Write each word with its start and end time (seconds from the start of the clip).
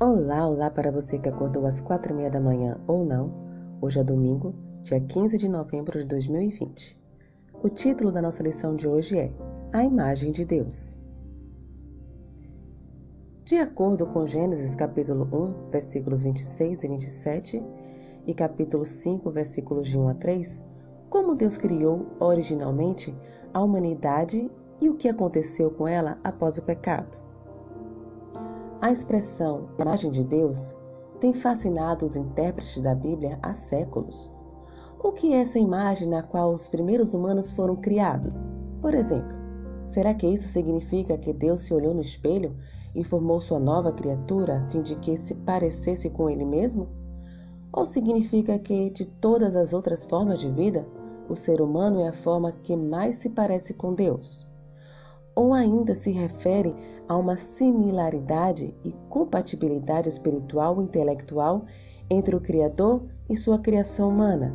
Olá, 0.00 0.46
olá 0.46 0.70
para 0.70 0.92
você 0.92 1.18
que 1.18 1.28
acordou 1.28 1.66
às 1.66 1.80
quatro 1.80 2.12
e 2.12 2.16
meia 2.16 2.30
da 2.30 2.40
manhã 2.40 2.80
ou 2.86 3.04
não. 3.04 3.34
Hoje 3.80 3.98
é 3.98 4.04
domingo, 4.04 4.54
dia 4.80 5.00
15 5.00 5.36
de 5.36 5.48
novembro 5.48 5.98
de 5.98 6.06
2020. 6.06 6.96
O 7.64 7.68
título 7.68 8.12
da 8.12 8.22
nossa 8.22 8.40
lição 8.40 8.76
de 8.76 8.86
hoje 8.86 9.18
é 9.18 9.32
A 9.72 9.82
Imagem 9.82 10.30
de 10.30 10.44
Deus. 10.44 11.02
De 13.44 13.56
acordo 13.56 14.06
com 14.06 14.24
Gênesis 14.24 14.76
capítulo 14.76 15.28
1, 15.32 15.70
versículos 15.72 16.22
26 16.22 16.84
e 16.84 16.88
27 16.88 17.64
e 18.24 18.32
capítulo 18.32 18.84
5, 18.84 19.28
versículos 19.32 19.88
de 19.88 19.98
1 19.98 20.10
a 20.10 20.14
3, 20.14 20.64
como 21.10 21.34
Deus 21.34 21.58
criou 21.58 22.06
originalmente 22.20 23.12
a 23.52 23.60
humanidade 23.60 24.48
e 24.80 24.88
o 24.88 24.94
que 24.94 25.08
aconteceu 25.08 25.72
com 25.72 25.88
ela 25.88 26.20
após 26.22 26.56
o 26.56 26.62
pecado. 26.62 27.26
A 28.80 28.92
expressão 28.92 29.70
imagem 29.76 30.12
de 30.12 30.22
Deus 30.22 30.72
tem 31.18 31.32
fascinado 31.32 32.04
os 32.04 32.14
intérpretes 32.14 32.80
da 32.80 32.94
Bíblia 32.94 33.36
há 33.42 33.52
séculos. 33.52 34.32
O 35.02 35.10
que 35.10 35.34
é 35.34 35.40
essa 35.40 35.58
imagem 35.58 36.08
na 36.08 36.22
qual 36.22 36.52
os 36.52 36.68
primeiros 36.68 37.12
humanos 37.12 37.50
foram 37.50 37.74
criados? 37.74 38.32
Por 38.80 38.94
exemplo, 38.94 39.34
será 39.84 40.14
que 40.14 40.28
isso 40.28 40.46
significa 40.46 41.18
que 41.18 41.32
Deus 41.32 41.62
se 41.62 41.74
olhou 41.74 41.92
no 41.92 42.00
espelho 42.00 42.56
e 42.94 43.02
formou 43.02 43.40
sua 43.40 43.58
nova 43.58 43.90
criatura 43.90 44.58
a 44.58 44.70
fim 44.70 44.80
de 44.80 44.94
que 44.94 45.16
se 45.16 45.34
parecesse 45.34 46.08
com 46.10 46.30
ele 46.30 46.44
mesmo? 46.44 46.88
Ou 47.72 47.84
significa 47.84 48.60
que, 48.60 48.90
de 48.90 49.06
todas 49.06 49.56
as 49.56 49.72
outras 49.72 50.06
formas 50.06 50.38
de 50.38 50.52
vida, 50.52 50.86
o 51.28 51.34
ser 51.34 51.60
humano 51.60 52.00
é 52.00 52.08
a 52.08 52.12
forma 52.12 52.52
que 52.62 52.76
mais 52.76 53.16
se 53.16 53.30
parece 53.30 53.74
com 53.74 53.92
Deus? 53.92 54.47
Ou 55.38 55.54
ainda 55.54 55.94
se 55.94 56.10
refere 56.10 56.74
a 57.06 57.16
uma 57.16 57.36
similaridade 57.36 58.74
e 58.84 58.92
compatibilidade 59.08 60.08
espiritual 60.08 60.80
e 60.80 60.84
intelectual 60.84 61.64
entre 62.10 62.34
o 62.34 62.40
Criador 62.40 63.04
e 63.30 63.36
sua 63.36 63.60
criação 63.60 64.08
humana. 64.08 64.52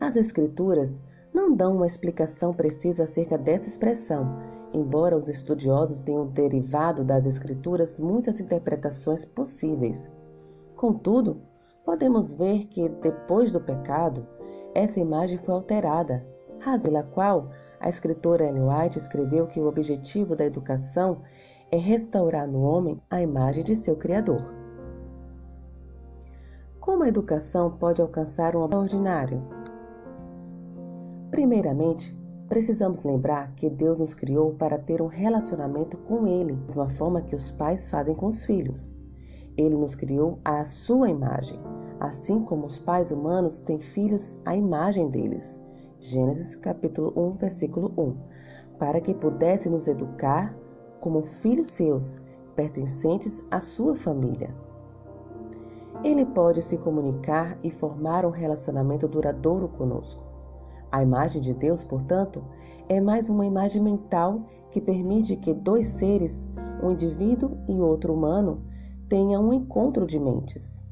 As 0.00 0.16
Escrituras 0.16 1.04
não 1.34 1.54
dão 1.54 1.76
uma 1.76 1.86
explicação 1.86 2.54
precisa 2.54 3.04
acerca 3.04 3.36
dessa 3.36 3.68
expressão, 3.68 4.38
embora 4.72 5.18
os 5.18 5.28
estudiosos 5.28 6.00
tenham 6.00 6.26
derivado 6.28 7.04
das 7.04 7.26
Escrituras 7.26 8.00
muitas 8.00 8.40
interpretações 8.40 9.22
possíveis. 9.22 10.10
Contudo, 10.76 11.42
podemos 11.84 12.32
ver 12.32 12.68
que, 12.68 12.88
depois 12.88 13.52
do 13.52 13.60
pecado, 13.60 14.26
essa 14.74 14.98
imagem 14.98 15.36
foi 15.36 15.52
alterada, 15.52 16.26
razão 16.58 16.90
pela 16.90 17.02
qual 17.02 17.50
a 17.82 17.88
escritora 17.88 18.46
Ellen 18.46 18.62
White 18.68 18.96
escreveu 18.96 19.48
que 19.48 19.60
o 19.60 19.66
objetivo 19.66 20.36
da 20.36 20.46
educação 20.46 21.18
é 21.70 21.76
restaurar 21.76 22.46
no 22.46 22.62
homem 22.62 23.02
a 23.10 23.20
imagem 23.20 23.64
de 23.64 23.74
seu 23.74 23.96
Criador. 23.96 24.40
Como 26.78 27.02
a 27.02 27.08
educação 27.08 27.72
pode 27.72 28.00
alcançar 28.00 28.54
um 28.54 28.60
ordinário? 28.60 29.42
Primeiramente, 31.30 32.16
precisamos 32.48 33.02
lembrar 33.02 33.52
que 33.56 33.68
Deus 33.68 33.98
nos 33.98 34.14
criou 34.14 34.54
para 34.54 34.78
ter 34.78 35.02
um 35.02 35.06
relacionamento 35.06 35.96
com 35.98 36.26
Ele, 36.26 36.52
da 36.52 36.60
mesma 36.66 36.88
forma 36.90 37.22
que 37.22 37.34
os 37.34 37.50
pais 37.50 37.90
fazem 37.90 38.14
com 38.14 38.26
os 38.26 38.44
filhos. 38.44 38.94
Ele 39.56 39.74
nos 39.74 39.94
criou 39.94 40.38
à 40.44 40.64
sua 40.64 41.10
imagem, 41.10 41.58
assim 41.98 42.44
como 42.44 42.66
os 42.66 42.78
pais 42.78 43.10
humanos 43.10 43.58
têm 43.58 43.80
filhos 43.80 44.40
à 44.44 44.54
imagem 44.54 45.10
deles. 45.10 45.61
Gênesis 46.04 46.56
capítulo 46.56 47.12
1, 47.16 47.36
versículo 47.36 47.94
1, 47.96 48.16
para 48.76 49.00
que 49.00 49.14
pudesse 49.14 49.70
nos 49.70 49.86
educar 49.86 50.52
como 51.00 51.22
filhos 51.22 51.68
seus, 51.68 52.20
pertencentes 52.56 53.46
à 53.52 53.60
sua 53.60 53.94
família. 53.94 54.52
Ele 56.02 56.26
pode 56.26 56.60
se 56.60 56.76
comunicar 56.76 57.56
e 57.62 57.70
formar 57.70 58.26
um 58.26 58.30
relacionamento 58.30 59.06
duradouro 59.06 59.68
conosco. 59.68 60.24
A 60.90 61.04
imagem 61.04 61.40
de 61.40 61.54
Deus, 61.54 61.84
portanto, 61.84 62.44
é 62.88 63.00
mais 63.00 63.28
uma 63.28 63.46
imagem 63.46 63.80
mental 63.80 64.42
que 64.72 64.80
permite 64.80 65.36
que 65.36 65.54
dois 65.54 65.86
seres, 65.86 66.50
um 66.82 66.90
indivíduo 66.90 67.56
e 67.68 67.80
outro 67.80 68.12
humano, 68.12 68.60
tenham 69.08 69.48
um 69.48 69.52
encontro 69.52 70.04
de 70.04 70.18
mentes. 70.18 70.84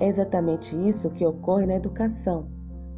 É 0.00 0.08
exatamente 0.08 0.74
isso 0.88 1.10
que 1.10 1.24
ocorre 1.24 1.64
na 1.64 1.76
educação. 1.76 2.48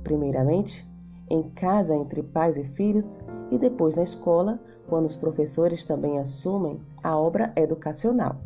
Primeiramente, 0.03 0.94
em 1.31 1.43
casa 1.51 1.95
entre 1.95 2.23
pais 2.23 2.57
e 2.57 2.65
filhos 2.65 3.19
e 3.51 3.59
depois 3.59 3.97
na 3.97 4.03
escola, 4.03 4.61
quando 4.89 5.07
os 5.07 5.17
professores 5.17 5.85
também 5.85 6.19
assumem 6.19 6.81
a 7.03 7.17
obra 7.17 7.53
educacional. 7.57 8.37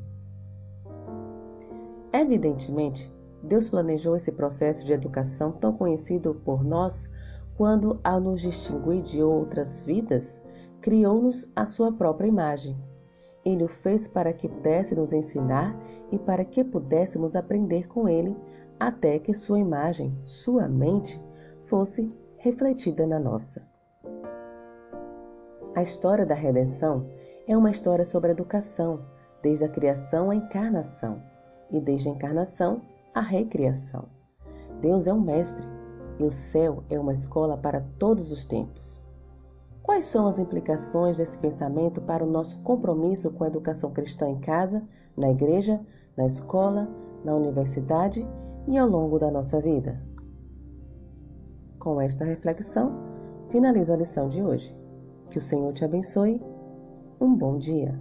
Evidentemente, 2.12 3.12
Deus 3.42 3.68
planejou 3.68 4.16
esse 4.16 4.32
processo 4.32 4.84
de 4.84 4.92
educação 4.92 5.52
tão 5.52 5.72
conhecido 5.72 6.34
por 6.44 6.64
nós 6.64 7.12
quando, 7.56 8.00
ao 8.04 8.20
nos 8.20 8.40
distinguir 8.40 9.02
de 9.02 9.22
outras 9.22 9.82
vidas, 9.82 10.42
criou-nos 10.80 11.50
a 11.54 11.66
sua 11.66 11.92
própria 11.92 12.28
imagem. 12.28 12.76
Ele 13.44 13.64
o 13.64 13.68
fez 13.68 14.06
para 14.06 14.32
que 14.32 14.48
pudesse 14.48 14.94
nos 14.94 15.12
ensinar 15.12 15.76
e 16.12 16.18
para 16.18 16.44
que 16.44 16.62
pudéssemos 16.64 17.34
aprender 17.34 17.88
com 17.88 18.08
ele, 18.08 18.36
até 18.78 19.18
que 19.18 19.34
sua 19.34 19.58
imagem, 19.58 20.16
sua 20.22 20.68
mente, 20.68 21.20
fosse 21.64 22.12
refletida 22.38 23.04
na 23.04 23.18
nossa. 23.18 23.66
A 25.74 25.82
história 25.82 26.24
da 26.24 26.34
redenção 26.34 27.06
é 27.48 27.56
uma 27.56 27.70
história 27.70 28.04
sobre 28.04 28.30
a 28.30 28.32
educação, 28.32 29.00
desde 29.42 29.64
a 29.64 29.68
criação 29.68 30.30
à 30.30 30.36
encarnação, 30.36 31.20
e 31.70 31.80
desde 31.80 32.08
a 32.08 32.12
encarnação 32.12 32.80
à 33.12 33.20
recriação. 33.20 34.08
Deus 34.80 35.06
é 35.06 35.12
um 35.12 35.20
mestre 35.20 35.66
e 36.18 36.24
o 36.24 36.30
céu 36.30 36.84
é 36.88 36.98
uma 36.98 37.12
escola 37.12 37.56
para 37.56 37.84
todos 37.98 38.30
os 38.30 38.44
tempos. 38.44 39.04
Quais 39.82 40.04
são 40.04 40.28
as 40.28 40.38
implicações 40.38 41.18
desse 41.18 41.38
pensamento 41.38 42.00
para 42.00 42.24
o 42.24 42.30
nosso 42.30 42.60
compromisso 42.62 43.32
com 43.32 43.44
a 43.44 43.48
educação 43.48 43.90
cristã 43.90 44.28
em 44.28 44.38
casa, 44.38 44.86
na 45.16 45.30
igreja, 45.30 45.80
na 46.16 46.26
escola, 46.26 46.88
na 47.24 47.34
universidade 47.34 48.26
e 48.68 48.78
ao 48.78 48.88
longo 48.88 49.18
da 49.18 49.30
nossa 49.30 49.60
vida? 49.60 50.07
Com 51.88 52.02
esta 52.02 52.22
reflexão, 52.22 52.92
finalizo 53.48 53.94
a 53.94 53.96
lição 53.96 54.28
de 54.28 54.42
hoje. 54.42 54.78
Que 55.30 55.38
o 55.38 55.40
Senhor 55.40 55.72
te 55.72 55.86
abençoe. 55.86 56.38
Um 57.18 57.34
bom 57.34 57.56
dia. 57.56 57.98